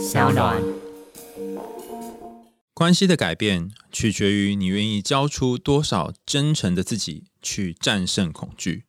[0.00, 0.56] 小暖。
[2.72, 8.86] 关系的改变取决于你愿意交出多少真诚的自己去战胜恐惧。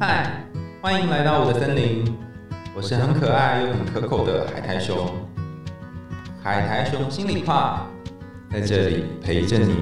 [0.00, 0.44] 嗨，
[0.82, 2.04] 欢迎来到我的森林，
[2.74, 5.08] 我是很可爱又很可口的海苔熊。
[6.42, 7.88] 海苔熊心里话，
[8.50, 9.74] 在这里陪着你。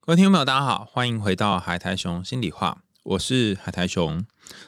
[0.00, 4.24] 各位听众朋友，大家好，欢迎回到海苔熊心里话，我是海苔熊。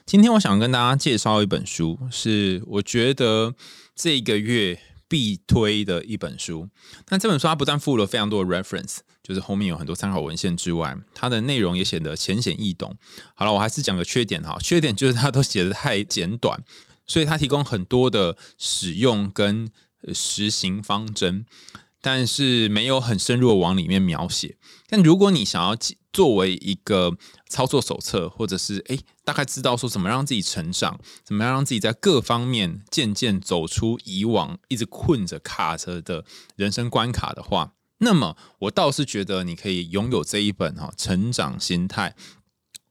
[0.07, 3.55] 今天我想跟大家介绍一本书，是我觉得
[3.95, 6.69] 这个月必推的一本书。
[7.09, 12.97] 那这本书它不但附了非常多的 reference，就是后面有很多参考文献之外，它的内容也显得浅显易懂。
[13.35, 16.63] 好了，我还是讲个缺点哈，缺点就是它都写的太简短，
[17.07, 19.71] 所以它提供很多的使用跟
[20.13, 21.47] 实行方针。
[22.05, 24.59] 但是没有很深入往里面描写。
[24.87, 25.75] 但如果你想要
[26.13, 27.17] 作为一个
[27.49, 42.15] 操作手册，或者是诶大概知道说怎么让自己成长，怎么样让自己在各方面渐渐走出以往一直困着卡着的人生关卡的话，那么我倒是觉得你可以拥有这一本哈成长心态。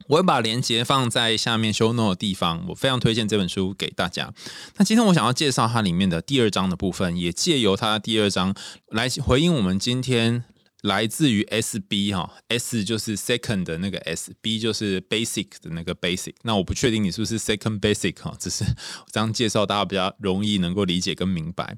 [0.07, 4.33] 我会把链接放在下面 show note 的地方，我非常推荐这本书给大家。
[4.77, 8.53] 那今天我想要介绍它里面的第二章的部分，也借由它的第二章
[8.89, 10.43] 来回应我们今天
[10.81, 16.33] 来自于 SB 哈，S 就是 second 的那个 S，B 就是 basic 的那个 basic。
[16.43, 18.65] 那我不确定你是不是 second basic 哈，只是
[19.11, 21.77] 这样介绍大家比较容易能够理解跟明白。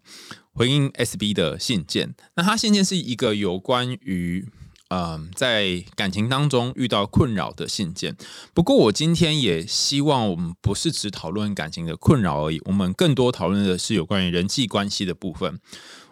[0.52, 4.48] 回应 SB 的信件，那它信件是一个有关于。
[4.90, 8.16] 嗯，在感情当中遇到困扰的信件。
[8.54, 15.60] 不过，我今天也希望我们不是只讨论感情的困扰而已，我们更多讨论的是有关于人际关系的部分。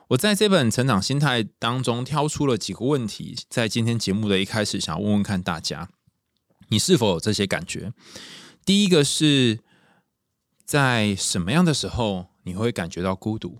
[0.07, 5.89] 我在这本成长心态当中挑出了几个问题，在今天节目的一开始，想问问看大家，
[6.69, 7.93] 你是否有这些感觉？
[8.65, 9.59] 第一个是
[10.65, 13.59] 在什么样的时候你会感觉到孤独？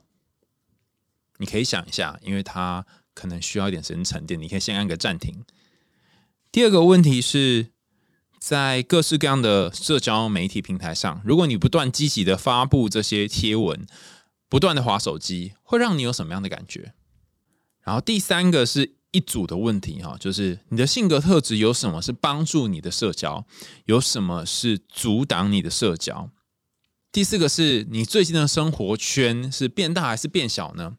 [1.37, 2.83] 你可以想一下，因为他。
[3.13, 5.43] 可能需要一点时间沉淀，你可以先按个暂停。
[6.51, 7.67] 第二个问题是
[8.39, 13.85] 在各式各样的社交媒体平台上，如果你不断积极的发布这些贴文，
[14.49, 16.93] 不断的划手机，会让你有什么样的感觉？
[17.81, 23.45] 然后第三个是一组的问题哈，就是你的性格特质有什么是帮助你的社交，
[23.85, 26.29] 有什么是阻挡你的社交？
[27.11, 30.97] 第四个是你最近的生活圈是变大还是变小呢？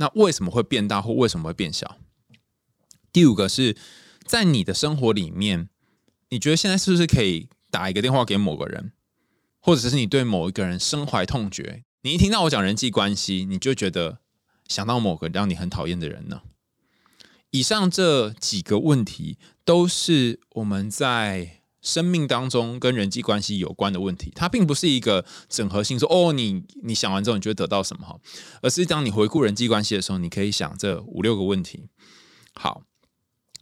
[0.00, 1.98] 那为什么会变大或为什么会变小？
[3.12, 3.76] 第五个是
[4.24, 5.68] 在你的生活里面，
[6.30, 8.92] 你觉得现在是不是可以打一个电话给某个人，
[9.60, 11.84] 或者是你对某一个人深怀痛绝？
[12.00, 14.20] 你一听到我讲人际关系，你就觉得
[14.66, 16.40] 想到某个让你很讨厌的人呢？
[17.50, 21.59] 以上这几个问题都是我们在。
[21.82, 28.18] 生命当中跟人际关系有关的问题，它并不是一个整合性，说哦，你你想完之后你就会得到什么哈，
[28.62, 31.88] 而是当你回顾人际关系的时候，你可以想这五六个问题。
[32.54, 32.82] 好，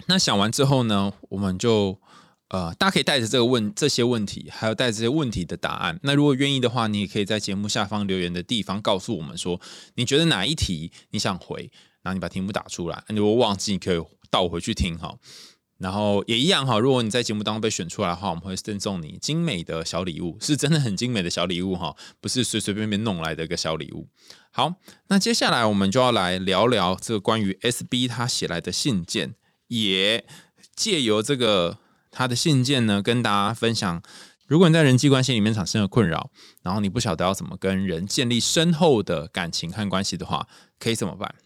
[0.06, 2.00] 那想完之后呢，我们就
[2.48, 6.00] 呃，大家可以带着这个问这些问题，还有带这些问题的答案。
[6.02, 9.60] 那如果愿意的话，你也可以在节目下方留言的地方告诉我们说，
[9.94, 11.70] 你觉得哪一题你想回，
[12.02, 13.04] 然后你把题目打出来。
[13.08, 15.14] 如果忘记，你可以倒回去听哈。
[15.78, 24.09] 然后也一样哈，如果你在节目当中被选出来的话，我们会赠送你精美的小礼物，是真的很精美的小礼物哈，不是随随便便弄来的一个小礼物。
[24.50, 24.75] 好，
[25.06, 29.37] 那接下来我们就要来聊聊这个关于 SB 他写来的信件，
[29.69, 30.27] 也
[30.75, 31.78] 借由这个
[32.10, 34.03] 他的信件呢，跟大家分享，
[34.49, 40.49] 如果你在人际关系里面产生了困扰，然后你不晓得要怎么跟人建立深厚的感情和关系的话，
[40.81, 41.37] 可以怎么办？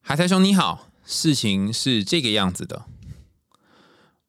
[0.00, 0.91] 海苔兄你好。
[1.04, 2.86] 事情是这个样子的，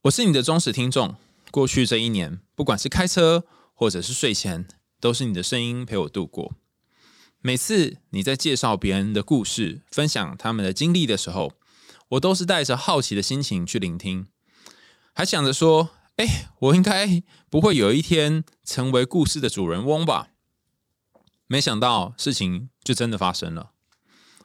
[0.04, 1.16] 我是你的忠实听众。
[1.52, 3.46] 过去这一年，不管是开车
[3.76, 4.68] 或者是睡前，
[5.00, 6.56] 都是你的声音陪我度过。
[7.42, 11.54] 每次你在介绍别人的故事、分享他们的经历的时候，
[12.10, 14.28] 我都是带着好奇的心情去聆听，
[15.14, 20.30] 还想着说：“哎，我应该不会有一天成为故事的主人翁吧？”
[21.46, 23.74] 没想到事情就真的发生了，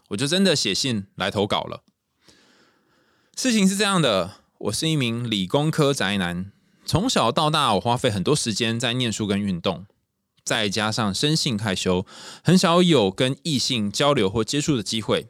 [0.09, 1.85] 我就真的写信来投稿了。
[3.41, 6.51] 事情是这样的，我是一名理工科宅男，
[6.85, 9.87] 从小到大我花费很多时间在念书跟运动，
[10.45, 12.05] 再加上生性害羞，
[12.43, 15.29] 很少有跟异性交流或接触的机会，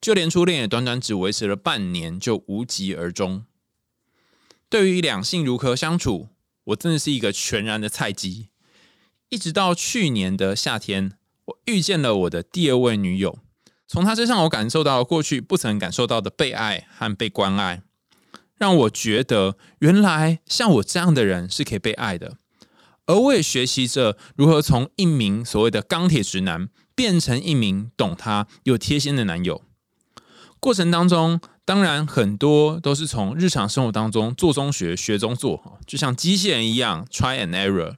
[0.00, 3.44] 就连初恋也短短只维持了半年就无疾而终。
[4.70, 6.28] 对于两性如何相处，
[6.64, 8.48] 我真的是一个全然的菜鸡。
[9.28, 11.12] 一直到去年的夏天，
[11.44, 13.38] 我遇见了我的第二位女友。
[13.88, 17.82] 从他身上，我感受到过去不曾感受到的被爱和被关爱，
[18.54, 22.36] 让我觉得原来像我这样的人是可以被爱的，
[23.06, 29.62] 而我也学习着如何从一名所谓的钢铁直男变成一名懂他又贴心的男友。
[30.60, 37.94] 过程当中，当然很多都是从日常生活当中做中学，学中做，就像机器人一样，try and error。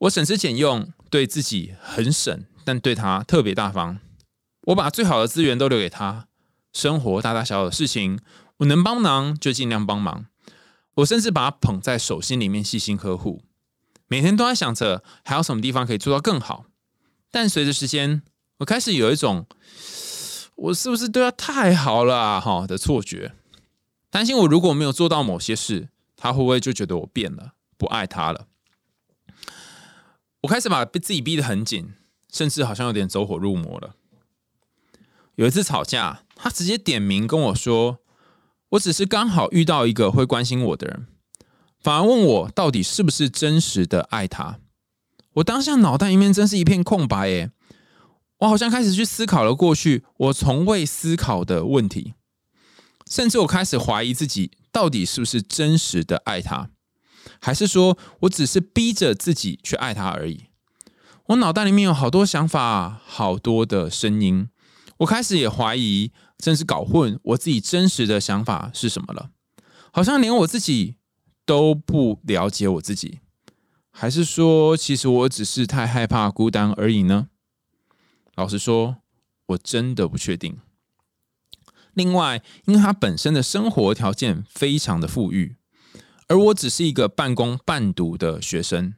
[0.00, 3.98] 我省吃俭用，对自己很省，但对他特别大方。
[4.70, 6.28] 我把最好的资源都留给他，
[6.72, 8.20] 生活大大小小的事情，
[8.58, 10.26] 我能帮忙就尽量帮忙。
[10.96, 13.42] 我甚至把他捧在手心里面，细心呵护。
[14.06, 16.66] 每天都在想着还有什么地方可以做到更好。
[17.30, 18.22] 但随着时间，
[18.58, 19.46] 我开始有一种
[20.56, 23.32] 我是不是对他太好了哈的错觉，
[24.10, 28.46] 担心我如果没有做到某些事，他会不会就觉得我变了，不爱他了？
[30.42, 31.92] 我开始把自己逼得很紧，
[32.32, 33.96] 甚至好像有点走火入魔了。
[35.36, 37.98] 有一次吵架，他直接点名跟我说。
[38.70, 41.08] 我只是刚好遇到一个会关心我的人，
[41.82, 44.60] 反而问我到底是不是真实的爱他。
[45.34, 47.50] 我当下脑袋里面真是一片空白耶，
[48.38, 52.14] 我好像开始去思考了过去我从未思考的问题，
[53.10, 56.70] 甚至我开始怀疑自己到底是不是真实的爱他，
[57.40, 60.44] 还是说我只是逼着自己去爱他而已。
[61.26, 64.48] 我脑袋里面有好多想法，好多的声音，
[65.00, 66.12] 我开始也怀疑。
[66.42, 69.28] 真是搞混我自己真实的想法是什么了，
[69.92, 70.96] 好像连我自己
[71.44, 73.20] 都不了解我自己，
[73.90, 77.28] 还是说其实我只是太害怕孤单而已呢？
[78.34, 78.96] 老实说，
[79.48, 80.60] 我真的不确定。
[81.92, 85.56] 另外，因为他本身的生活条件非常的富裕，
[86.28, 88.94] 而我只是一个半工半读的学生，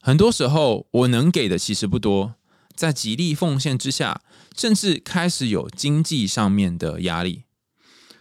[0.00, 2.34] 很多时候我能给的其实不多。
[2.74, 4.22] 在极力奉献之下，
[4.56, 7.44] 甚至开始有经济上面的压力。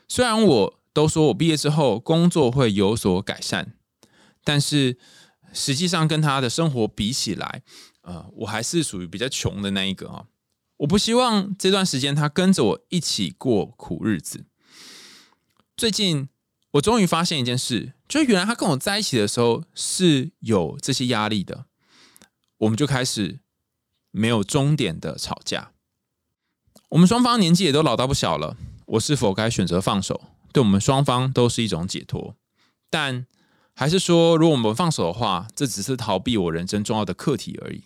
[0.07, 3.73] 虽然我都说我毕业之后工作会有所改善，
[4.43, 4.97] 但是
[5.53, 7.63] 实际上跟他的生活比起来，
[8.01, 10.25] 呃，我还是属于比较穷的那一个啊。
[10.77, 14.45] 我不希望这段时间他跟着我一起过苦日子。
[15.77, 16.27] 最近
[16.71, 21.65] 我终于发现一件事，就原来他跟我在一起的时候是有这些压力的，
[22.57, 23.39] 我们就开始。
[24.11, 25.71] 没有终点的吵架，
[26.89, 28.57] 我们双方年纪也都老大不小了。
[28.85, 30.21] 我是否该选择放手？
[30.51, 32.35] 对我们双方都是一种解脱。
[32.89, 33.25] 但
[33.73, 37.85] 还是说，如果我们放手的话，这只是逃避我人生重要的课题而已。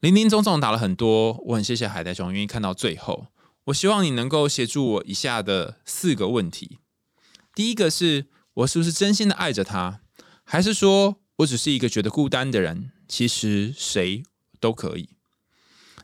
[0.00, 3.28] 林林总总打了很多，我很谢谢海带熊愿意看到最后。
[3.66, 6.78] 我希望你能够协助我以下的四个问题：
[7.54, 10.00] 第一个是我是不是真心的爱着他，
[10.42, 12.90] 还是说我只是一个觉得孤单的人？
[13.06, 14.24] 其实谁？
[14.60, 15.10] 都可以。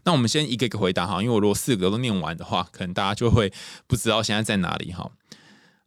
[0.04, 3.52] 那我们先一个一个回答哈，因为我如果四个都念完的话，可能大家就会
[3.86, 5.10] 不知道现在在哪里哈。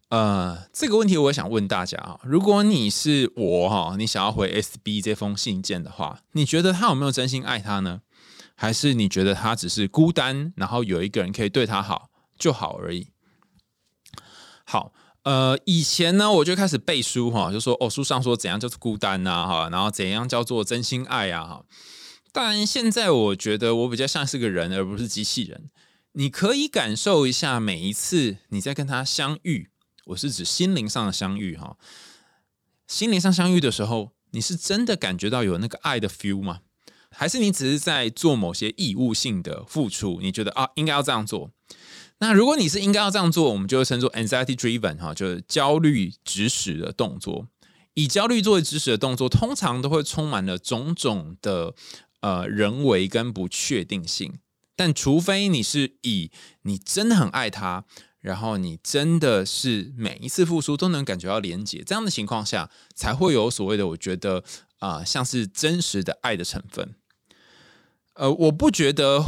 [0.09, 8.01] 呃，这个问题我想问大家啊，如果你是我哈，你想要回 S B 这封信件的话，你觉得他有没有真心爱他呢？
[8.55, 12.09] 还是你觉得他只是孤单，然后有一个人可以对他好
[12.39, 13.09] 就好而已？
[14.63, 14.93] 好，
[15.23, 21.65] 呃，以前呢我就开始背书哈，就说哦，书上说怎样就是孤单呐哈，然后怎样叫做真心爱啊哈。
[22.39, 25.71] 但现在我觉得我比较像是个人，而不是机器人。
[26.11, 29.71] 你可以感受一下，每一次你在跟他相遇，
[30.05, 31.77] 我是指心灵上的相遇哈。
[32.85, 36.59] 心灵上相遇的时候，你是真的感觉到有那个爱的 feel 吗？
[37.09, 40.19] 还是你只是在做某些义务性的付出？
[40.21, 41.49] 你觉得啊，应该要这样做？
[42.19, 47.47] 那如果你是应该要这样做，我们就会称作 anxiety driven 哈，就是焦虑指使的动作。
[47.95, 51.73] 以焦虑作为指使的动作，通常都会充满了种种的。
[52.21, 54.39] 呃，人为跟不确定性，
[54.75, 56.31] 但除非你是以
[56.63, 57.85] 你真的很爱他，
[58.19, 64.43] 然后你真的是每一次付出都能感觉到连接，这样的情况下，才会有所谓的我觉得
[64.79, 66.95] 啊，像是真实的爱的成分。
[68.15, 69.23] 呃，我不觉得。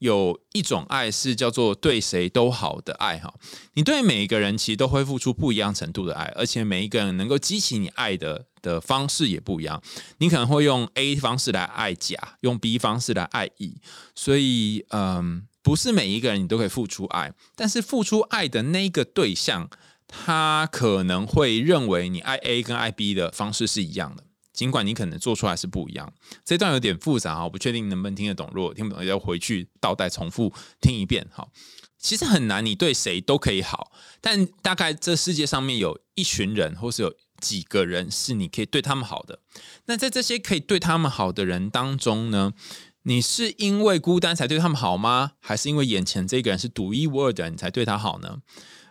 [0.00, 3.32] 有一种爱是叫做对谁都好的爱哈，
[3.72, 9.80] 你对每一个人其实都会付出不一样程度的爱，而且每一个人能够激起你爱的的方式也不一样。
[10.18, 13.76] 你可能会用 A 方式来爱甲，用 B 方式来爱乙，
[14.16, 19.68] 所以嗯，不是每一个人你都可以付出爱，但是付出爱的那个对象，
[20.08, 24.24] 他可能会认为你爱 A 跟爱 B 的方式是一样的。
[24.54, 26.12] 尽管你可能做出来是不一样，
[26.44, 28.48] 这段有点复杂啊，我不确定能不能听得懂。
[28.54, 31.26] 如果听不懂，要回去倒带重复听一遍。
[31.32, 31.50] 好，
[31.98, 33.90] 其实很难，你对谁都可以好，
[34.20, 37.12] 但大概这世界上面有一群人，或是有
[37.44, 39.40] 几个人是你可以对他们好的。
[39.84, 42.54] 那在这些可以对他们好的人当中呢，
[43.02, 45.32] 你是因为孤单才对他们好吗？
[45.40, 48.38] 还是因为眼前这个人是独一无二的，你才对他好呢？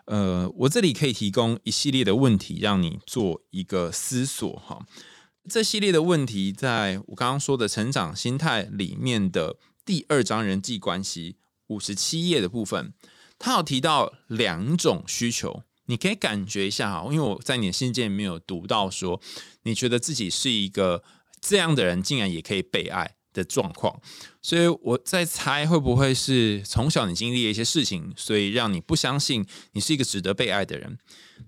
[0.05, 4.85] 呃，我这里可以提供一系列的问题，让你做一个思索哈。
[5.49, 12.93] 这系列的问题，在我刚刚说的成长心态里面的第二章人际关系五十七页的部分，
[13.39, 19.19] 他有提到两种需求，你可以感觉一下哈，因为我在你的信件里面有读到说，
[19.63, 21.03] 你觉得自己是一个
[21.41, 23.15] 这样的人，竟然也可以被爱。
[23.33, 23.99] 的状况，
[24.43, 30.99] 所以我在猜会不会是从小你经历了一些事情，所以让你不相信你是一个值得被爱的人。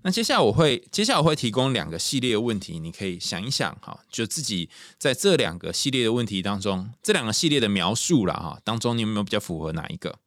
[0.02, 10.18] 那接下来我会，接下来我会提供两个系列的问题，你可以想一想哈，就自己在这两个系列的问题当中，这两个系列的描述了哈，当中你有没有比较符合哪一个？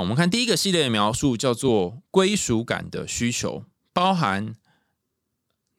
[0.00, 4.54] 我们看第一个系列的描述叫做归属感的需求，包含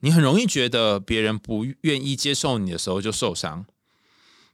[0.00, 3.66] 你很容易觉得别人不愿意接受你的时候就受伤。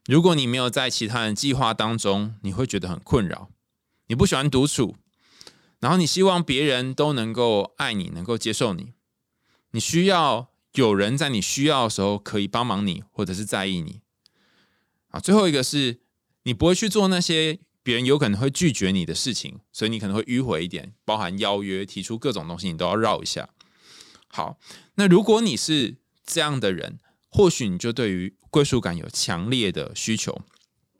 [0.06, 3.49] 如果你没有在其他人计划当中，你会觉得很困扰。
[4.06, 4.94] 你不喜欢独处，
[5.80, 8.92] 然后你希望别人都能够爱你，能够接受你。
[9.73, 14.00] 你需要有人在你需要的时候可以帮忙你，或者是在意你。
[15.08, 15.99] 啊，最后一个是
[16.44, 23.49] 你不会去做那些别人有可能会拒绝你的事情，所以你可能会迂回一点，包含邀约、提出各种东西，你都要绕一下。
[24.26, 24.59] 好，
[24.97, 26.99] 那如果你是这样的人。
[27.28, 30.40] 或许你就对于归属感有强烈的需求。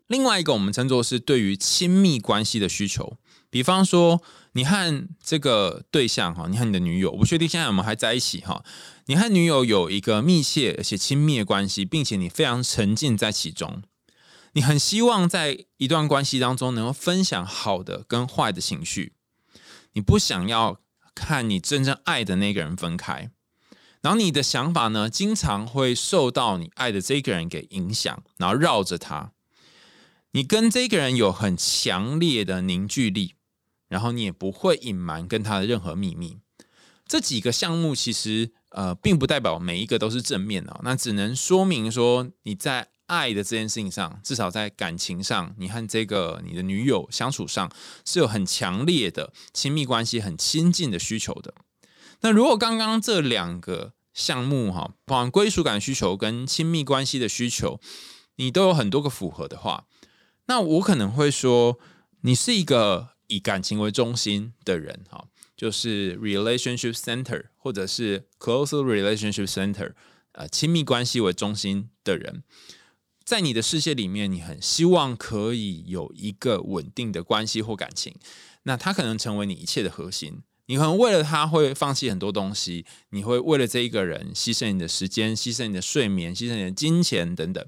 [0.07, 3.17] 另外一个，我们称作是对于亲密关系的需求。
[3.49, 4.21] 比方说，
[4.53, 8.63] 你和这个对象哈，你和你的女友，我不确定现在我们还在一起哈。
[9.07, 13.83] 你和女友有一个密切而且亲密的关系，并且你非常沉浸在其中。
[14.57, 19.13] 你很希望在一段关系当中能够分享好的跟坏的情绪。
[19.93, 20.81] 你不想要
[21.15, 23.31] 看你真正爱的那个人分开。
[24.01, 29.33] 然后你的想法呢，经常会受到你爱的这个人给影响，然后绕着他。
[30.31, 33.35] 你跟这个人有很强烈的凝聚力，
[33.89, 36.39] 然后你也不会隐瞒跟他的任何秘密。
[37.07, 47.71] 这几个项目其实呃，并不代表每一个都是正面的，那只能说明说你在爱的这件事情上，至少在感情上，你和这个你的女友相处上
[48.05, 51.55] 是有很强烈的亲密关系、很亲近的需求的。
[52.21, 57.79] 那如果刚刚这两个项目哈，包含归属感需求跟亲密关系的需求，
[58.37, 59.85] 你都有很多个符合的话，
[60.47, 61.79] 那我可能会说，
[62.23, 69.93] 你是一个以感情为中心的人哈，就是 relationship center 或者是 close relationship center，
[70.33, 72.43] 呃，亲密关系为中心的人，
[73.27, 78.15] 在你的世界里面，你很希望可以有一个稳定的关系或感情，
[78.63, 80.43] 那他可能成为你一切的核心。
[80.67, 87.67] 你可能为了他会放弃很多东西，你会为了这一个人牺牲你的时间、牺牲你的睡眠、牺牲你的金钱等等。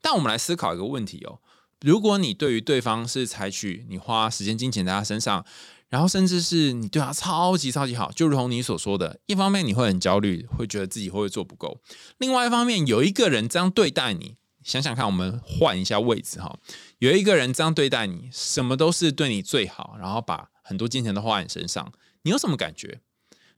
[0.00, 1.38] 但我们来思考一个问题哦：
[1.80, 5.44] 如果你对于对方是采取你花时间、金钱在他身上，
[5.88, 11.80] 然后甚至是你对他超级超级好，就如同你所说的，一方面你会很焦虑，会觉得自己会不会做不够；
[12.18, 14.36] 另外一方面，有一个人这样对待你，
[14.68, 16.58] 想想看，我们换一下位置哈，
[16.98, 21.90] 有一个人这样对待你，什么都是对你最好，然后把很多金钱都花在你身上。
[22.22, 23.00] 你有什么感觉？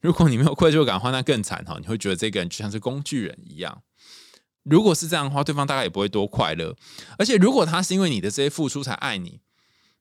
[0.00, 1.76] 如果你没有愧疚感的话，那更惨哈！
[1.80, 3.82] 你会觉得这个人就像是工具人一样。
[4.62, 6.76] 如果是这样的话，对方大概也不会多快乐。
[7.18, 9.40] 而且，如果他是因为你的这些付出才爱你，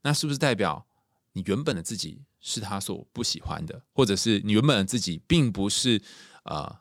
[0.04, 0.86] 那是不是代表
[1.34, 6.02] 你原本的自己是他所不喜欢的，或者是你原本的自己并不是
[6.44, 6.78] 呃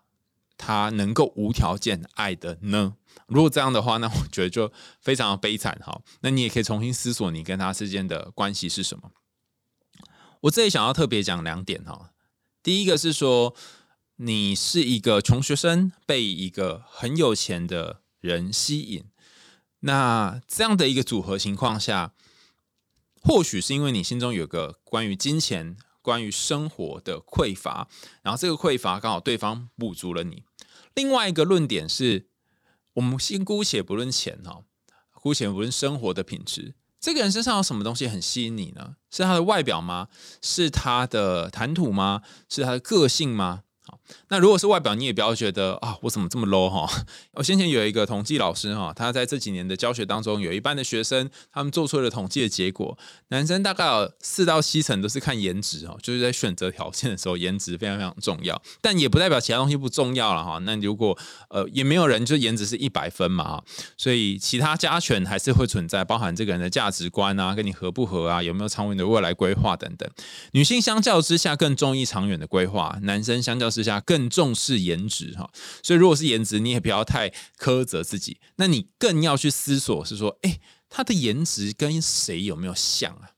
[0.59, 2.97] 他能够无条件爱的呢？
[3.27, 6.03] 如果这样的话，那 我觉得就非常的悲惨哈。
[6.21, 9.13] 那你也可以重新思索你跟他之间的关系是什么。
[10.43, 12.11] 我这里想要特别讲两点哈，
[12.63, 13.55] 第一个是说，
[14.17, 19.05] 你是一个穷学生被一个很有钱的人吸引，
[19.81, 22.13] 那这样的一个组合情况下，
[23.21, 27.89] 或许是因为你心中有个关于金钱、关于生活的匮乏，
[28.23, 30.45] 然后这个匮乏刚好对方补足了你。
[30.95, 32.29] 另外一个论点是，
[32.95, 34.63] 我们先姑且不论钱哈，
[35.15, 36.75] 姑且不论生活的品质。
[37.01, 38.97] 这个人身上有什么东西很吸引你呢？
[39.09, 40.09] 是他的外表吗？
[40.43, 42.23] 是他的谈吐吗？
[42.49, 43.63] 是他的个性吗？
[43.87, 43.98] 好
[44.29, 46.89] 那如果是外表，你也不要觉得啊，我怎么这么 low 哈？
[47.35, 52.97] 我先前有一个统计老师哈，他在这几年的教学当中，有一半的学生他们做出了统计的结果，
[53.29, 60.59] 男生大概有四到七成都是看颜值哦，就是在选择条件的时候，颜值非常非常重要，但也不代表其他东西不重要了哈。
[60.65, 63.63] 那如果呃也没有人就颜值是一百分嘛，
[63.97, 70.09] 所以其他加权还是会存在，包含这个人的价值观啊，跟你合不合啊，有没有长远的未来规划等等。
[70.53, 75.51] 女性相较之下更重意长远的规划，男生相较之下更重视颜值哈，
[75.83, 78.39] 所以如果是颜值，你也不要太苛责自己。
[78.57, 83.31] 那你更要去思索，是说，哎，他的颜值跟谁有没有像啊？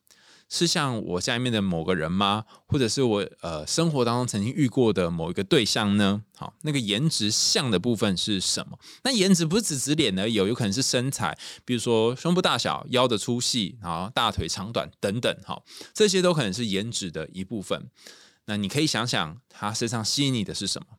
[0.52, 2.44] 是像我下面的某个人吗？
[2.66, 6.22] 或者是我呃生活当中曾经遇过的某一个对象呢？
[6.36, 8.76] 好，那个颜值像的部分是什么？
[9.04, 15.62] 那颜值不是只指脸而已，有可能是身材，比如说胸部大小、腰的粗细，然后大腿长短等等，哈，
[15.94, 17.88] 这些都可能是颜值的一部分。
[18.50, 20.96] 那你可以想想，他身上吸引你的是什么？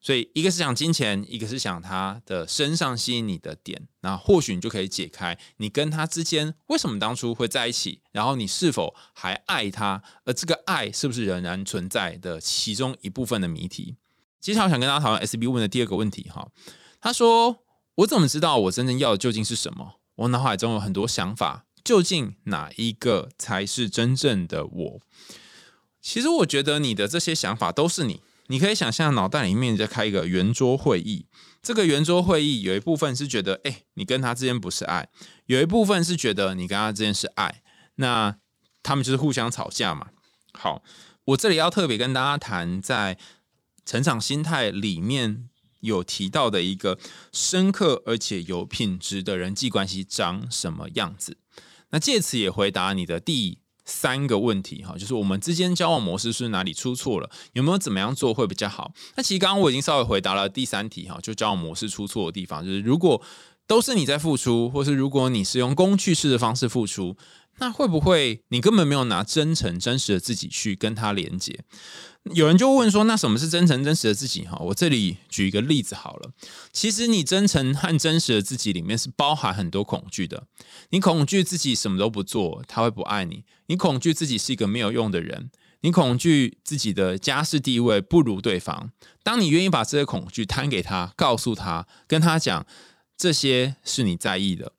[0.00, 13.96] 所以，一个是想金钱，一个是想他的身上吸引你的点，那或许你就可以解开你跟他之间为什么当初会在一起，然后你是否还爱他，而这个爱是不是仍然存在的其中一部分的谜题。
[14.38, 16.48] 接下来，我想跟大家讨论 S B 问的第二个问题哈，
[17.00, 17.64] 他说
[17.96, 19.94] ：“我怎么知道我真正要的究竟是什么？
[20.14, 25.00] 我脑海中有很多想法，究竟哪一个才是真正的我？”
[26.08, 28.22] 其实，我觉得你的这些想法都是你。
[28.46, 31.26] 你可以想象脑袋里面在开一个圆桌会议，
[31.60, 35.06] 这个圆桌会议有一部分是觉得，哎，你跟他之间不是爱；
[35.46, 37.60] 有一部分是觉得你跟他之间是爱。
[37.96, 38.36] 那
[38.84, 40.10] 他们就是互相吵架嘛。
[40.52, 40.84] 好，
[41.24, 43.18] 我这里要特别跟大家谈，在
[43.84, 45.48] 成长心态里面
[45.80, 47.00] 有提到的一个
[47.32, 51.38] 深刻而且有品质的人际关系长什么样子。
[51.90, 53.58] 那借此也回答你的第。
[53.86, 57.30] 三个问题哈，就是我们之间交往模式是哪里出错了？
[57.54, 58.92] 有没有怎么样做会比较好？
[59.16, 63.22] 那其实刚刚我已经稍微回答了第三题哈，就交往模式出错的地方，就是如果
[63.66, 67.16] 都是你在付出，或是如果你是用工具式的方式付出，
[67.58, 71.60] 那会不会你根本没有拿真诚真实的自己去跟他连接？
[72.34, 76.32] 有人就问说：“那什么是真诚真实的自己？”哈，我这里举一个例子好了。
[76.72, 80.46] 其实你真诚和真实的自己里面是包含很多恐惧的。
[80.90, 85.48] 你恐惧自己什么都不做，他会不爱你；你恐惧自己是一个没有用的人；
[85.82, 88.90] 你恐惧自己的家世地位不如对方。
[89.22, 92.66] 当你愿意把这些恐惧摊给他，告诉他，跟他讲
[93.16, 94.72] 这些是你在意的。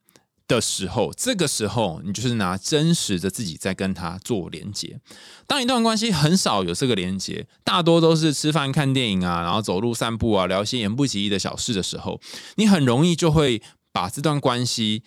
[0.47, 4.99] 的时候，这个时候你就是拿真实的自己在跟他做连接。
[5.45, 12.21] 当一段关系很少有这个连接，大多都是吃饭、看电影啊，然后走路散步啊，聊些言不及义的小事的时候，
[12.55, 13.61] 你很容易就会
[13.91, 15.03] 把这段关系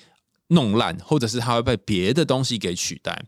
[0.49, 3.24] 弄烂，或者是他会被别的东西给取代。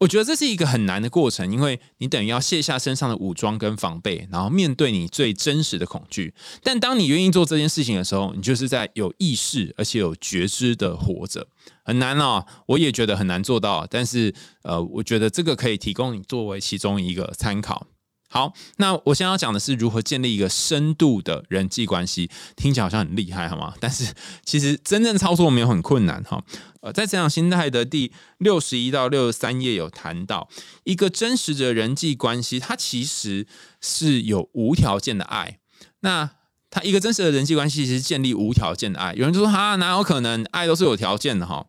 [0.00, 6.32] 我觉得这是一个很难的过程，因为你等于要卸下身上的武装跟防备，然后面对你最真实的恐惧。
[6.62, 11.46] 但当你愿意做这件事情的时候，你就是在有意识而且有觉知的活着。
[11.84, 13.86] 很难哦，我也觉得很难做到。
[13.90, 17.86] 但是，呃，我觉得这个可以提供你作为其中一个参考。
[18.32, 23.74] 好，那我现在要讲的是如何建立一个深度的人际关系，听起来好像很厉害，好吗？
[23.80, 24.14] 但是
[24.46, 26.40] 其实真正操作没有很困难哈。
[26.80, 30.48] 呃，在成长心态的第六十一到六十三页有谈到，
[30.84, 33.48] 一个真实的人际关系，它其实
[33.80, 35.58] 是有无条件的爱。
[36.02, 36.30] 那
[36.70, 39.12] 它一个真实的人际关系，其实建立无条件的爱。
[39.14, 41.66] 有人就说哈，哪有可能爱都是有条件的哈？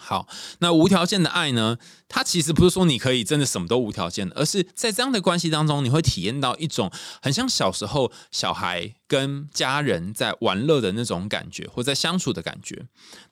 [0.00, 0.28] 好，
[0.60, 1.76] 那无条件的爱呢？
[2.08, 12.86] 它其实不是说你可以真的什么都无条件的，而是在这样的关系当中，你会体验到一种很像小时候小孩跟家人在玩乐的那种感觉，或在相处的感觉。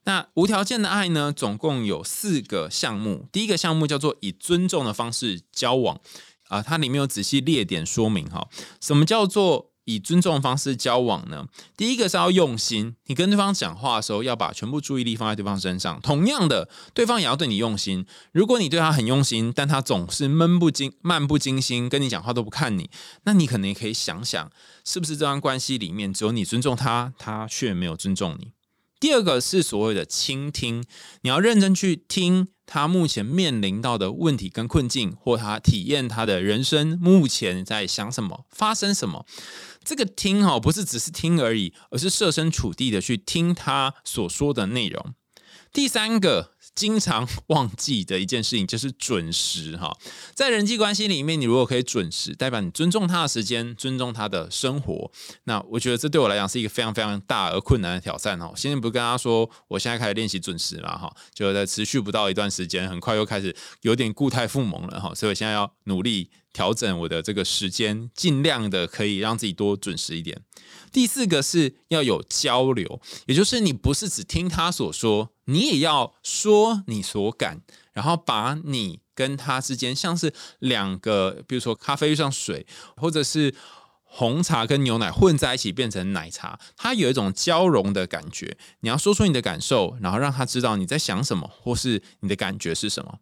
[0.04, 3.28] 那无条件的爱呢，总共有四个项目。
[3.32, 6.00] 第一个项目叫做以尊重的方式交往
[6.48, 8.48] 啊，它里面有仔细列点说明哈，
[8.80, 9.70] 什么叫做？
[9.86, 11.46] 以尊重的方式交往呢？
[11.76, 16.00] 第一个是要用心，你跟对方讲话的时候，要把全部注意力放在对方身上。
[16.02, 18.04] 同样的，对方也要对你用心。
[18.32, 22.90] 如果你对他很用心，但他总是闷不经、漫不经心，跟你讲话都不看你，
[23.22, 24.50] 那你可能也可以想想，
[24.84, 28.52] 是不是这段关系里面只有你尊重他，他却没有尊重你。
[28.98, 30.82] 第二个是所谓的倾听，
[31.20, 39.26] 你要认真去听他目前面临到的问题跟困境，或他体验他的人生目前在想什么、发生什么。
[39.86, 45.14] 这个听哈，不是只是听而已，而是设身处地的去听他所说的内容。
[45.72, 46.55] 第三个。
[46.76, 49.96] 经常忘记的一件事情就是准时哈，
[50.34, 55.10] 在人际关系里面，你如果可以准时，代表你尊重他的时间，尊重他的生活。
[55.44, 58.52] 那我觉得这对我来讲是一个非常非常大而困难的挑战哦。
[58.54, 70.42] 现在不跟他说，我现在开始练习准时了哈，就在持续不到一段时间，很快又开始有点固态复萌了哈，所以我现在要努力调整我的这个时间，尽量的可以让自己多准时一点。
[70.92, 83.54] 第四个是要有交流，也就是你不是只听他所说，你也要说你所感，然后把你跟他之间像是两个，比如说咖啡遇上水，或者是
[84.02, 88.56] 红茶跟牛奶混在一起变成奶茶，它有一种交融的感觉。
[88.80, 93.18] 你要说出你的感受，然后让他知道你在想什么，或是你的感觉是什么。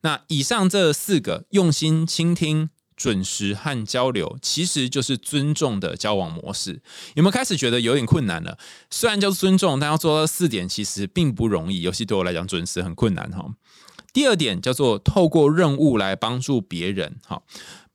[0.00, 2.70] 那以上这四个用心倾听。
[2.96, 6.80] 准时和交流其实就是尊重的交往模式。
[7.14, 8.58] 有没有开始觉得有点困难了？
[8.90, 13.54] 虽然叫尊重，但要做到四点其实并不容易，尤其对我来讲，准时很困难哈。
[14.12, 17.16] 第二点叫做透过任务来帮助别人。
[17.26, 17.44] 好，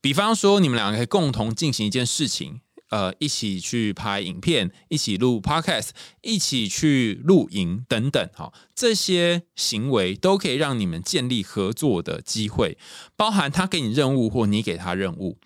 [0.02, 2.62] 比方说你们两个可以共同进行一件事情。
[2.90, 5.90] 呃，一起去拍影片，一起录 podcast，
[6.22, 12.78] 一起去露营等等，哈，这些行为都可以让你们建立合作的机会，
[13.16, 15.38] 包含他给你任务或你给他任务。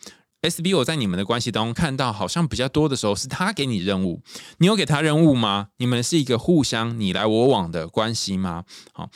[0.42, 4.22] S B 我在你们的关系当中看到，好像比较多的时候是他给你任务，
[4.58, 5.68] 你有给他任务吗？
[5.78, 8.64] 你们是一个互相你来我往的关系吗？
[8.94, 9.10] 好，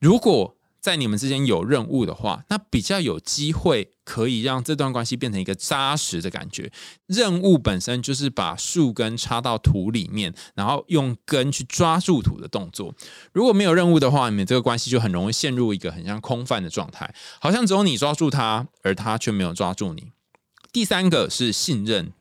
[0.00, 0.55] 如果。
[0.86, 6.70] 在你们之间有任务的话，那比较有机会可以让这段关系变成一个扎实的感觉。
[7.08, 12.94] 任务本身就是把树根插到土里面，然后用根去抓住土的动作。
[13.32, 20.12] 如果没有任务的话，你们这个关系就很容易陷入一个很像空泛的状态，好像只有你抓住他，而他却没有抓住你。
[20.72, 22.12] 第三个是信任。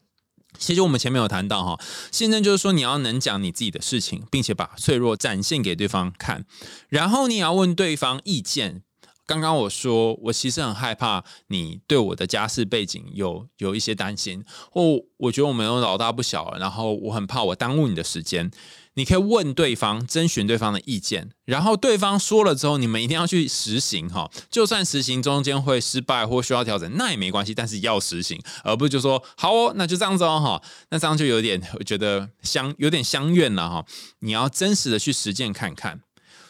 [0.57, 1.79] 其实我们前面有谈到哈，
[2.11, 6.45] 信任就是说你要能讲你自己的事情，并且把脆弱展现给对方看，
[6.89, 8.83] 然后你也要问对方意见。
[9.27, 14.81] 刚刚我说我其实很害怕你对我的家世背景有有一些担心，或
[15.17, 18.51] 我觉得我们都老大不小了，然后我很怕我耽误你的时间。
[18.97, 24.31] 你可以问对方，征询对方的意见，然后对方说了之后，你们一定要去实行哈。
[24.49, 30.61] 就算实行中间会失败或需要调整，那也没关系，但是要实行，而不是就说好哦，那就这样子哦哈。
[30.91, 33.85] 那这样就有点我觉得相有点相怨了哈。
[34.19, 35.99] 你要真实的去实践看看。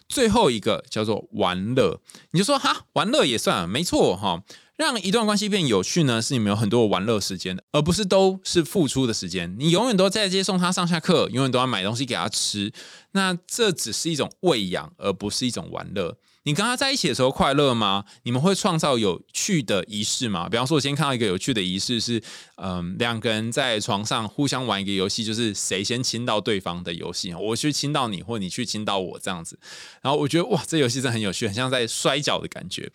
[0.07, 1.99] 最后一个叫做玩乐，
[2.31, 4.43] 你就说哈，玩乐也算没错哈。
[4.77, 9.55] 让一段关系变有趣呢，是你们有很多玩乐时间，而不是都是付出的时间。
[9.57, 12.73] 你永远都在接送他上下课，永远都要买东西给他吃，
[13.13, 16.17] 那这只是一种喂养，而不是一种玩乐。
[16.45, 18.05] 你跟他在一起的时候快乐吗？
[18.21, 20.47] 你们会创造有趣的仪式吗？
[20.47, 22.21] 比方说，我今天看到一个有趣的仪式是，
[22.57, 27.33] 嗯，两个人在床上互相玩一个游戏，就是谁先亲到对方的游戏。
[27.33, 29.57] 我去亲到你，或你去亲到我这样子。
[30.03, 32.91] 然后我觉得哇，这游戏真的很有趣，很像在摔跤的感觉。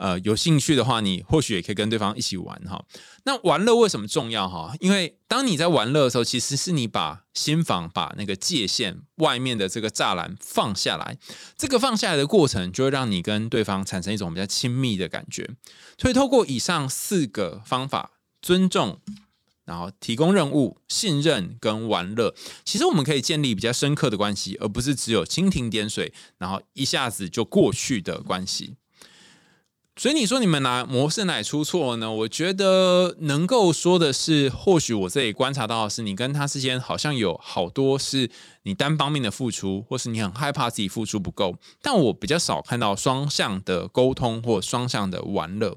[0.00, 2.82] 呃，有兴趣的话，你或许也可以跟对方一起玩哈。
[3.24, 4.74] 那玩乐为什么重要哈？
[4.80, 11.18] 因为当你在玩乐的时候，其实是你把心房、把那个界限外面的这个栅栏放下来。
[11.54, 15.50] 这个放下来的过程，就会让你跟对方产生一种比较亲密的感觉。
[15.98, 18.98] 所以，透过以上四个方法，尊重，
[19.66, 22.34] 然后提供任务、信任跟玩乐，
[22.64, 28.76] 其实我们可以建立比较深刻的关系，而不是只有蜻蜓点水，然后一下子就过去的关系。
[30.00, 32.10] 所以你说你们哪模式哪出错呢？
[32.10, 38.30] 我觉得能够说的是，或许我这里观察到的是，你跟他之间好像有好多是
[38.62, 41.56] 你单方面的付出，或是你很害怕自己付出不够。
[41.82, 45.76] 但我比较少看到双向的沟通或双向的玩乐。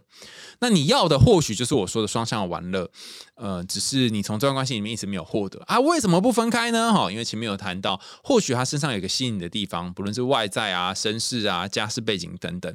[0.64, 2.90] 那你要的或许就是我说的双向玩乐，
[3.36, 5.78] 呃，只是你从这段关系里面一直没有获得啊？
[5.82, 6.94] 为什么不分开呢？
[6.94, 12.74] 哈，因为前面有谈到，或许他身上有个吸引的地方，不论是外在啊、身世啊、家世背景等等。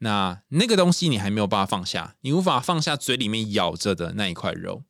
[0.00, 4.82] 那那个东西你还没有办法放下，你无法放下嘴里面咬着的那一块肉。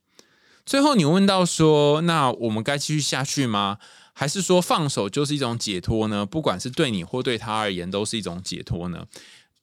[0.67, 3.79] 最后你问到说，那我们该继续下去吗？
[4.13, 6.27] 还是说放手就是一种解脱呢？
[6.27, 9.07] 不管是对你或对他而言，都是一种解脱呢？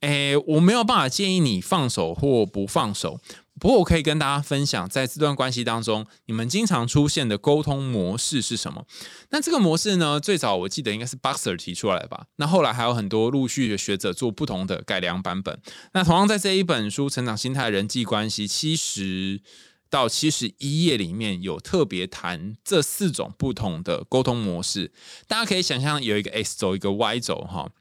[0.02, 3.20] 诶，我没有办法建议你放手或不放手。
[3.60, 8.86] 不过我可以跟大家分享，在这段关系当中，你们经常出现的沟通模式是什么？
[9.32, 10.20] 那这个模式呢？
[10.20, 12.28] 最早我记得应该是 Boxer 提出来吧。
[12.36, 15.60] 那后来还有很多陆续的学者做不同的改良版本。
[15.94, 19.42] 那同样在这一本书《成长心态人际关系》七十
[19.90, 24.92] 到七十一页里面有特别谈这四种不同的沟通模式。
[25.28, 27.72] 大家可以想象有一个 X 轴，一个 Y 轴，哈。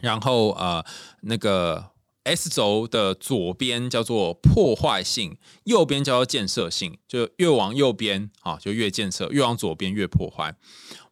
[0.00, 0.84] 然后呃，
[1.22, 1.90] 那个
[2.24, 10.54] S 轴的左边叫做破坏性，右边叫做建设性，就越往右边啊就越建设，越往左边越破坏。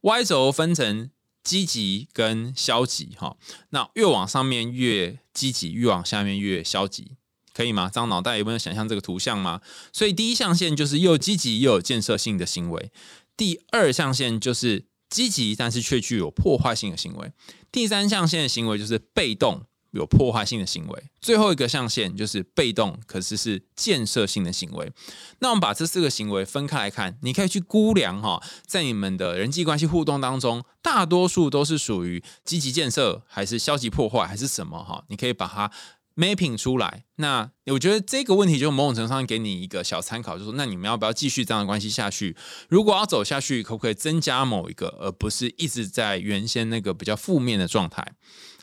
[0.03, 1.11] Y 轴分成
[1.43, 3.37] 积极跟消极哈，
[3.71, 7.13] 那越往上面越积极，越往下面越消极，
[7.55, 7.91] 可以吗？
[7.93, 9.63] 张脑袋有没有想象这个图像吗？
[9.93, 12.93] 所以第一象限就是又积极又有建设性的行为，
[13.37, 17.33] 第二象限就是积极但是却具有破坏性的行为。
[17.77, 24.91] 第三象限的行为就是被动有破坏性的行为，最后一个象限就是被动可是是建设性的行为。
[25.41, 35.05] 那我们把这四个行为分开来看，你可以去估量哈，在你们的人际关系互动当中，大多数都是属于积极建设，还是消极破坏，还是什么哈？
[35.09, 35.71] 你可以把它。
[36.17, 42.37] Mapping 出来，那我觉得这个问题就某种程度上给你一个小参考，就是说，那你们要不要继续这样的关系下去？
[42.69, 48.15] 如果要走下去，可不可以增加某一个，而不是一直在原先那个比较负面的状态？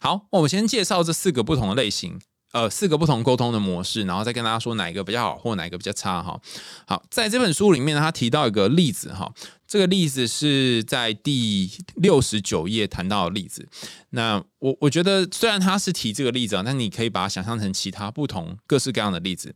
[0.01, 2.19] 好，我们先介绍这四个不同的类型。
[2.53, 6.39] 呃四个不同沟通的模式，然后再跟大家说哪一个比较好或哪一个比较差哈。
[6.87, 9.29] 好，在这本书里面，他提到一个例子哈，
[9.67, 13.67] 这个例子是在第六十九页谈到的例子。
[14.11, 19.53] 那我我觉得虽然他是提这个例子啊，但你可以把它想象成其他不同各式各样的例子，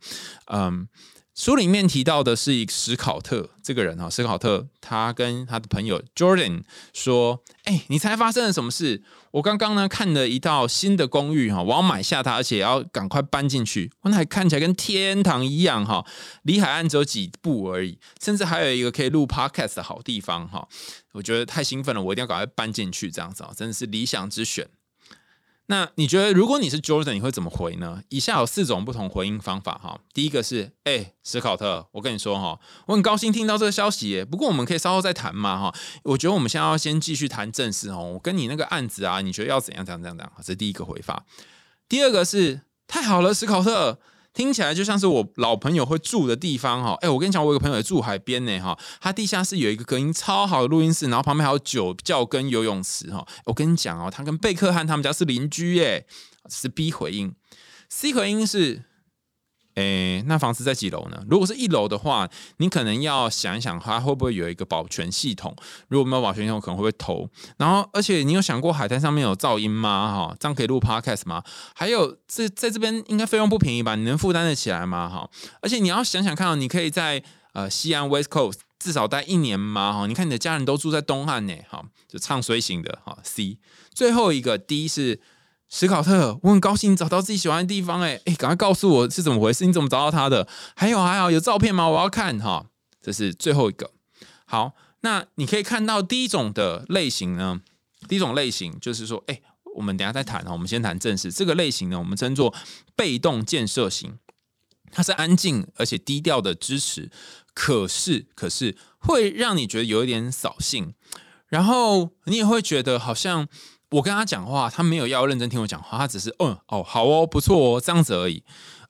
[0.51, 0.87] 嗯。
[1.37, 9.03] 书里面提到的是一史考特这个人哈，史考特他跟他的朋友 Jordan 说：“哎，你猜发生了什么事？
[9.29, 13.91] 我刚刚呢看了一套新的公寓哈，我要买下它，而且要赶快搬进去。
[14.01, 16.03] 那还看起来跟天堂一样哈，
[16.41, 20.67] 离海岸只有几步而已，甚至还有一个可以录 Podcast 的好地方哈。
[21.11, 24.67] 我觉得太兴奋了，我一定要赶快搬进去，这样子啊，真的是理想之选。”
[25.69, 28.01] 那你觉得，如果你是 Jordan，你会怎么回呢？
[28.09, 29.99] 以下有四种不同回应方法哈。
[30.13, 34.23] 第一个是，哎，史考特，我跟你说哈，我很高兴听到这个消息耶。
[34.23, 35.75] 不过我们可以稍后再谈嘛哈。
[36.03, 38.13] 我觉得我们现在要先继续谈正事哦。
[38.13, 40.33] 我跟你那个案子啊，你觉得要怎样怎样怎样怎样？
[40.37, 41.25] 这是第一个回法。
[41.89, 43.99] 第二个是，太好了，史考特。
[44.37, 53.25] 听起来就像是我老朋友会住的地方哈，哎，我跟你讲，我有个朋友也住海边呢哈，他地下室有一个隔音超好的录音室，然后旁边还有酒窖跟游泳池哈。
[53.45, 56.05] 我跟你讲哦，他跟贝克汉他们家是邻居耶，
[56.51, 57.33] 是 B 回应
[57.89, 58.83] ，C 回应是。
[59.77, 61.23] 诶，那房子在几楼呢？
[61.29, 65.55] 如果是一楼的话，你可能要想一想，它会不会有一个保全系统？
[65.87, 67.29] 如果没有保全系统，可能会被偷。
[67.57, 70.11] 然后，而且你有想过海滩上面有噪音吗？
[70.11, 71.43] 哈，这样可以录 podcast 吗？
[71.75, 73.93] 还有，这在这边应该费用不便宜吧？
[73.93, 75.07] 你能负担得起来吗？
[75.07, 75.29] 哈，
[75.61, 77.21] 而且你要想想看，你可以在
[77.53, 79.93] 呃西安 West Coast 至少待一年吗？
[79.93, 83.15] 哈，你看你的家人都住在东岸呢，哈，就唱衰型的哈。
[83.21, 83.59] C
[83.93, 85.21] 最后一个 D 是。
[85.69, 89.65] 史考特，我很高兴你找到自己喜欢的地方，哎哎，赶快告诉我是怎么回事？
[89.65, 90.47] 你怎么找到他的？
[90.75, 91.89] 还有还好有照片吗？
[91.89, 92.67] 我要看哈。
[93.01, 93.91] 这是最后一个。
[94.45, 97.61] 好，那你可以看到第一种的类型呢，
[98.07, 99.41] 第一种类型就是说，哎，
[99.75, 100.53] 我们等下再谈哈。
[100.53, 102.53] 我们先谈正式这个类型呢，我们称作
[102.95, 104.17] 被动建设型，
[104.89, 107.11] 它是安静而且低调的支持，
[107.53, 110.93] 可是可是会让你觉得有一点扫兴，
[111.47, 113.49] 然后你也会觉得好像。
[113.91, 118.43] 我跟他讲话，他没有要认真听我讲话，他只是嗯哦好哦不错哦这样子而已。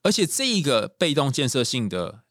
[0.03, 2.21] 而且这一个被动建设性的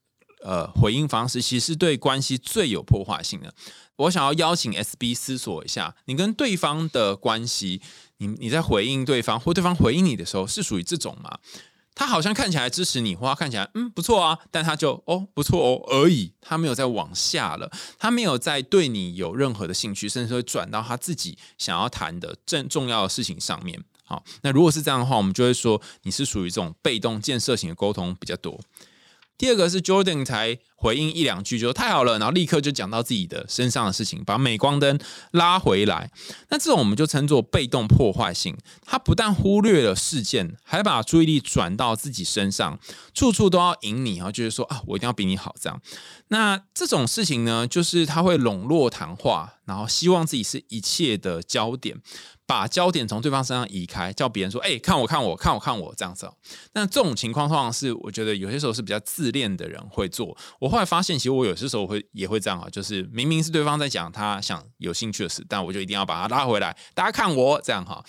[0.42, 3.54] 呃回应方式，其实对关系最有破坏性的。
[3.96, 7.80] 我想要邀请 SB 思索一下，你跟对方的关系，
[8.18, 11.38] 你你在回应对方或对方回应你的时候，是属于这种吗？
[11.96, 23.82] 他好像看起来支持你，或他看起来嗯不错啊，但他就哦不错哦而已，他没有再往下了，他没有再对你有任何的兴趣，甚至会转到他自己想要谈的正重要的事情上面。
[24.04, 28.60] 好，那如果是这样的话，我们就会说你是属于这种被动建设型的沟通比较多。
[29.38, 34.98] 第二个是 Jordan 才回应一两句就说太好了，然后立刻就讲到自己的身上的事情，把镁光灯
[35.32, 36.10] 拉回来。
[36.50, 38.56] 那这种我们就称作被动破坏性。
[38.84, 42.78] 他不但忽略了事件，还把注意力转到自己身上，
[43.14, 45.80] 处处都要赢你，然后就是说啊，我一定要比你好这样。
[46.28, 51.96] 那这种事情呢，就是他会笼络谈话，然后希望自己是一切的焦点。
[52.46, 56.30] 把焦点从对方身上移开，叫别人说：“哎，看我，看我，看我，看我。”这样子。
[56.74, 60.36] 那这种情况通常是，我觉得有些时候是比较自恋的人会做。
[60.60, 66.76] 我后来发现，其实我有些时候会也会这样啊，就是明明是对方在讲他想有兴趣的事，但我就一定要把他拉回来。
[66.94, 68.04] 大家看我这样哈。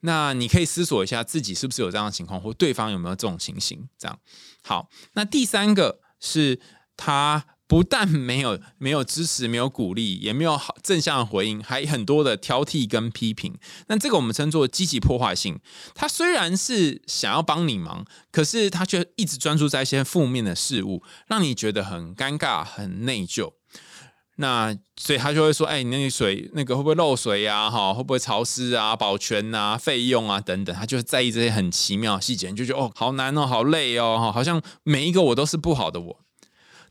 [0.00, 3.88] 那你可以思索一下，自己是不是有这样的情况，或对方有没有这种情形？
[3.98, 4.18] 这样
[4.62, 4.88] 好。
[5.14, 6.60] 那第三个是
[6.96, 7.44] 他。
[7.70, 13.56] 不但没有 没有支持，没有鼓励，也没有好正向的回应，还很多的挑剔跟批评。
[13.86, 15.60] 那这个我们称作积极破坏性。
[15.94, 23.52] 他虽然是想要帮你忙，可是他却一直专注在一些负面的事物，让你觉得很尴尬、很内疚。
[24.34, 27.70] 那所以他就会说：“哎，你那个水那个会不会漏水呀？
[27.70, 28.96] 哈，会不会潮湿啊？
[28.96, 36.20] 保全啊，费用啊等等。”他就是在意这些很奇妙的细节，就觉得哦，好难哦，好累哦，好像每一个我都是不好的我。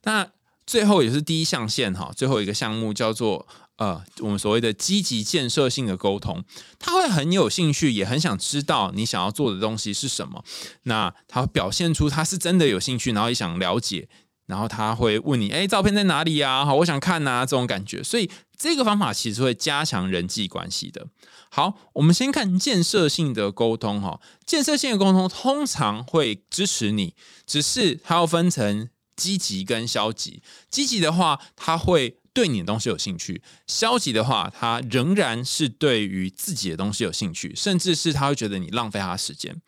[0.04, 0.30] 那
[0.70, 6.44] 最后也是第一象限哈，最后一个项目叫做呃，我们所谓的积极建设性的沟通，
[6.78, 10.44] 他会很有兴趣，也很想知道你想要做的东西是什么。
[10.84, 14.08] 那他表现出他是真的有兴趣，然后也想了解，
[14.46, 16.64] 然后他会问你，哎，照片在哪里呀？
[16.64, 18.04] 好，我想看呐，这种感觉。
[18.04, 21.08] 所以这个方法其实会加强人际关系的。
[21.50, 27.16] 好，我们先看建设性的沟通哈，建设性的沟通通常会支持你，
[27.48, 28.90] 只是它要分成。
[29.20, 39.62] 积极跟消极，积极的话，他会对你的东西有兴趣；消极的话，他仍然是对于自己的东西有兴趣，甚至是他会觉得你浪费他时间。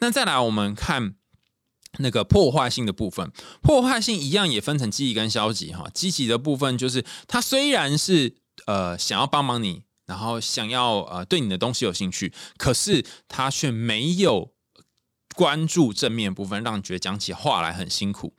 [0.00, 1.14] 那再来，我们看
[1.98, 3.30] 那个破坏性的部分，
[3.62, 5.88] 破坏性一样也分成积极跟消极哈。
[5.94, 8.34] 积极的部分就是他虽然是
[8.66, 14.52] 呃想要帮忙你，然后想要呃对你的东西有兴趣，可是他却没有。
[15.34, 18.34] 关注正面部分，让你觉得讲起话来很辛苦。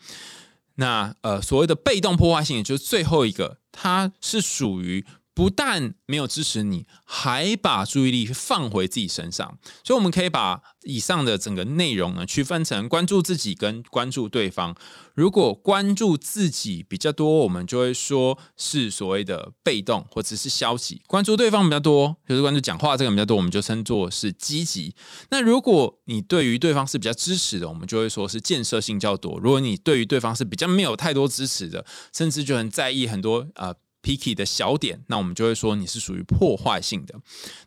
[0.80, 5.06] 那呃，所谓的被动破坏性，也就是最后一个，它是属于。
[5.34, 14.76] 不但没有支持你，还把注意力放回自己身上，所以我们可以把以上的整个内容呢区分成关注自己跟关注对方。
[15.16, 24.94] 如果关注自己比较多，我们就会说是所谓的被动或者是消极；关注对方比较多，就是关注讲话这个比较多，我们就称作是积极。
[25.30, 33.74] 那如果你对于对方是比较支持的，我们就会说是建设性较多；如果你对于对方是比较没有太多支持的，甚至就很在意很多呃。
[34.02, 37.16] Picky 的小点，那我们就会说你是属于破坏性的。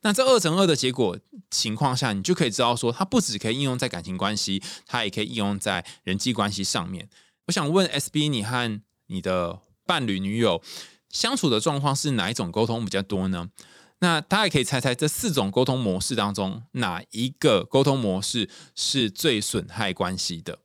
[0.02, 1.18] 那这二乘二的结果
[1.50, 7.08] 情况下，你就可以知道说，它不只可以应用在感情关系，它也可以应用在人际关系上面。
[7.46, 10.62] 我想问 SB，你和你的伴侣、女友
[11.10, 13.50] 相处的状况是哪一种沟通比较多呢？
[13.98, 20.58] 那大家可以猜猜，这四种沟通模式当中，哪一个沟通模式是最损害关系的？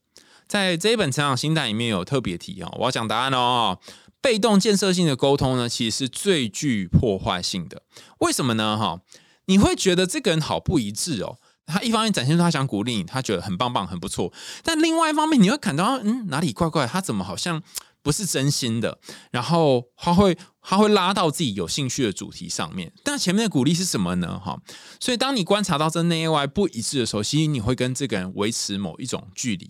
[0.47, 3.77] 在这一本成长心态里面有特别提哦，我要讲答案哦。
[4.21, 7.83] 被动建设性的沟通呢，其实是最具破坏性的。
[8.19, 8.77] 为什么呢？
[8.77, 9.01] 哈，
[9.45, 11.37] 你会觉得这个人好不一致哦。
[11.65, 14.31] 他一方面展现出他想鼓励你，他觉得很棒棒、很不错；
[14.63, 17.61] 但另外一方面，你会感到嗯哪里怪怪，他怎么好像
[18.01, 18.99] 不是真心的？
[19.31, 22.93] 然后他会他会拉到自己有兴趣的主题上面。
[23.03, 24.39] 但前面的鼓励是什么呢？
[24.39, 24.57] 哈，
[25.01, 29.69] 所以当你观察到这内外不一致的时候，其实你会跟这个人维持某一种距离。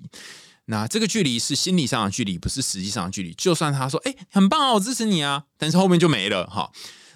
[0.67, 3.33] 那这个距离是心理上的距离，不是实际上的距离。
[3.33, 6.71] 就算他说：“哎，很棒啊，我支持你啊！”但是后面就没了哈。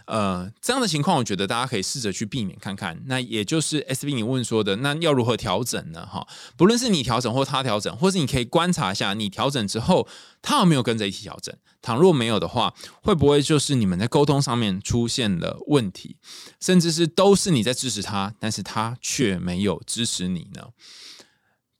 [0.08, 3.02] 呃，这样的情况，我觉得大家可以试着去避免看看。
[3.06, 6.06] 那也就是 S B 你问说的，那要如何调整呢？
[6.06, 10.08] 哈，不论是你调整或他调整，或是你可以观察一下，你调整之后，
[10.42, 11.56] 他有没有跟着一起调整？
[11.82, 16.18] 倘若没有的话，会不会就是你们在沟通上面出现了问题，
[16.60, 20.68] 甚至是都是你在支持他，但是他却没有支持你呢？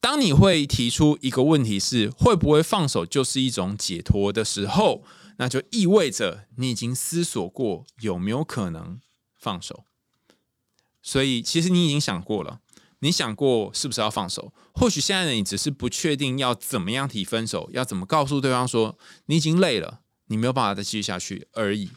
[0.02, 5.04] 当你会提出一个问题是会不会放手就是一种解脱的时候，
[5.36, 9.00] 那就意味着你已经思索过有没有可能
[9.38, 9.84] 放手。
[11.00, 12.58] 所以其实你已经想过了，
[12.98, 14.52] 你想过是不是要放手？
[14.74, 21.90] 或许现在的你只是不确定要怎么样提分手，要怎么告诉对方说你已经累了，你没有办法再继续下去而已。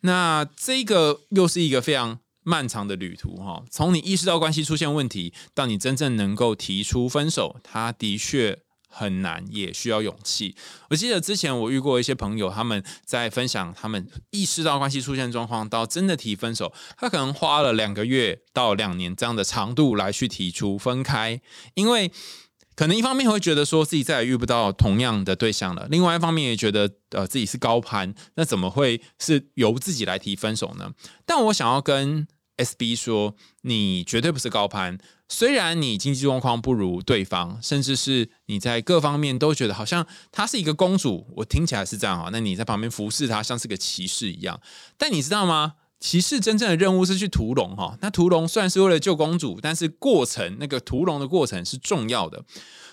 [0.00, 2.18] 那这个又是一个非常。
[2.48, 8.56] 漫长的旅途，哈，从你意识到关系出现问题，到你真正能够提出分手，他的确
[8.88, 10.54] 很难，也需要勇气。
[10.90, 21.40] 我记得之前我遇过一些朋友，他们在分享他们意识到关系出现状况，到真的提分手，他可能花了两个月到两年这样的长度来去提出分开，
[21.74, 22.12] 因为。
[22.78, 30.92] 可能一方面会觉得说自己再也遇不到同样的对象了，另外一方面也觉得呃自己是高攀，那怎么会是由自己来提分手呢？
[31.24, 34.98] 但我想要跟 SB 说，你绝对不是高攀。
[35.28, 42.30] 虽然你经济状况不如对方，甚至是你在各方面都觉得好像她是一个公主，我听起来是这样啊。
[42.32, 44.60] 那你在旁边服侍她，像是个骑士一样。
[44.96, 45.74] 但你知道吗？
[45.98, 52.44] 骑士真正的任务是去屠龙哈，那屠龙虽然是为了救公主，但是过程那个屠龙的过程是重要的。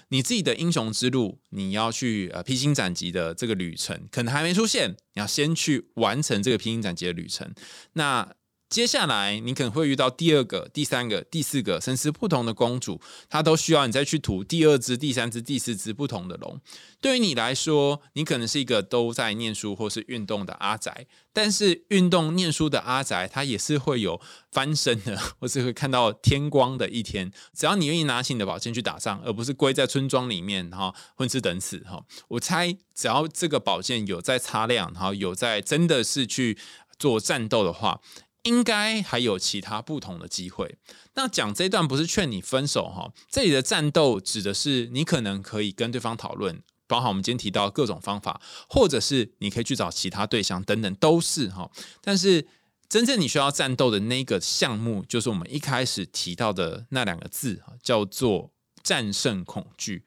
[0.07, 7.53] 你自己的英雄之路，你要去呃披荆斩棘的这个旅程，可能还没出现，你要先去完成这个披荆斩棘的旅程。
[7.93, 8.27] 那
[8.73, 16.59] 接下来，你可能会遇到第二个、第三个、第四个，甚至不同的公主，她都需要你再去吐第二只、第三只、第四只不同的龙。
[16.99, 24.19] 对于你来说，你可能是一个都在念书或是运动的阿宅，但是运动念书的阿宅，他也是会有
[24.51, 27.31] 翻身的，或是会看到天光的一天。
[27.55, 32.03] 只要你愿意拿起你的宝剑去打仗，而不是归在村庄里面哈混吃等死哈。
[32.27, 36.57] 我猜，只要这个宝剑有在擦亮，然后有在真的是去
[36.97, 38.01] 做战斗的话。
[38.43, 40.77] 应该还有其他不同的机会。
[41.15, 51.69] 那讲这段不是劝你分手哈，这里的战斗指的是你可能可以跟对方讨论，包含我们今天提到各种方法，或者是你可以去找其他对象等等，都是哈。
[52.01, 52.47] 但是
[52.89, 58.51] 真正你需要战斗的那个项目，就是我们一开始提到的那两个字，叫做
[58.83, 60.03] 战胜恐惧。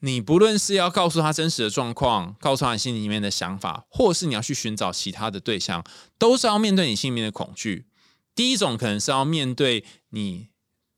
[0.00, 5.84] 你不论是要告诉他真实的状况，告诉他你心里面的想法，或是你要去寻找其他的对象，
[6.18, 7.86] 都是要面对你心里面的恐惧。
[8.34, 10.48] 第一种可能是要面对你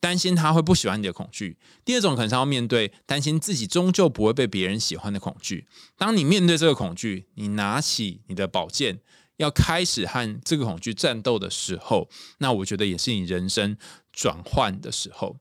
[0.00, 5.66] 担心他会不喜欢你的恐惧；第二种可能是要面对担心自己终究不会被别人喜欢的恐惧。
[5.96, 9.01] 当你面对这个恐惧，你拿起你的宝剑，
[9.36, 13.76] 要开始和这个恐惧战斗的时候，那我觉得也是你人生
[14.12, 15.36] 转换的时候。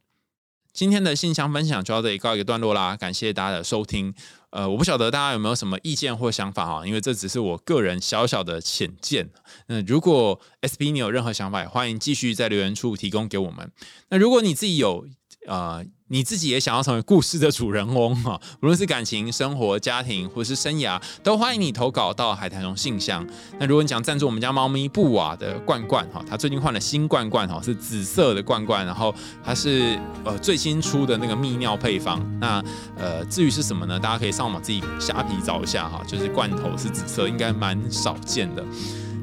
[0.78, 4.14] 今天的信箱分享就到这里告一个段落啦，感谢大家的收听。
[4.52, 9.28] 呃，我不晓得大家有没有什么意见或想法哈，因为这只是我个人小小的浅见。
[9.66, 13.72] 那如果 S P 你有任何想法，欢迎继续在留言处提供给我们。
[14.10, 15.08] 那如果你自己有
[15.48, 15.84] 呃。
[16.10, 23.28] 你自己也想要成为故事的主人翁哈，无论是感情、生活、家庭或是生涯，都欢迎你投稿到海苔熊信箱。
[23.60, 32.26] 那如果你想赞助我们家猫咪布瓦的罐罐哈，它最近换了新罐罐哈，是紫色的罐罐，然后它是呃最新出的那个泌尿配方。
[32.40, 32.64] 那
[32.96, 34.00] 呃至于是什么呢？
[34.00, 38.64] 大家可以上网自己虾皮找一下哈，就是罐头是紫色，应该蛮少见的。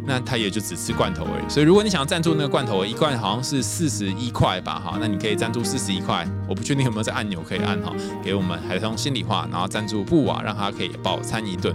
[0.07, 7.93] 那他也就只吃罐头而已，所以如果你想要赞助那个罐头，一罐好像是四十一块吧，哈，那你可以赞助四十一块，我不确定有没有这按钮可以按哈，
[8.23, 11.75] 给我们海通心里话，然后赞助布瓦，让他可以饱餐一顿，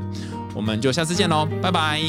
[0.54, 2.02] 我们就下次见喽，拜拜。